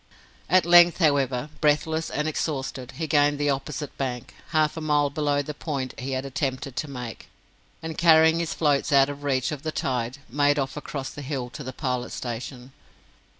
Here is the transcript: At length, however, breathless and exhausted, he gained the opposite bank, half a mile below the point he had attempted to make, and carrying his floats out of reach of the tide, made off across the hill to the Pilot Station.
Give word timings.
At 0.49 0.65
length, 0.65 0.97
however, 0.97 1.51
breathless 1.61 2.09
and 2.09 2.27
exhausted, 2.27 2.93
he 2.93 3.05
gained 3.05 3.37
the 3.37 3.51
opposite 3.51 3.95
bank, 3.99 4.33
half 4.49 4.75
a 4.75 4.81
mile 4.81 5.11
below 5.11 5.43
the 5.43 5.53
point 5.53 5.93
he 5.99 6.13
had 6.13 6.25
attempted 6.25 6.75
to 6.77 6.89
make, 6.89 7.27
and 7.83 7.95
carrying 7.99 8.39
his 8.39 8.55
floats 8.55 8.91
out 8.91 9.09
of 9.09 9.23
reach 9.23 9.51
of 9.51 9.61
the 9.61 9.71
tide, 9.71 10.17
made 10.27 10.57
off 10.57 10.75
across 10.75 11.11
the 11.11 11.21
hill 11.21 11.51
to 11.51 11.63
the 11.63 11.71
Pilot 11.71 12.11
Station. 12.11 12.71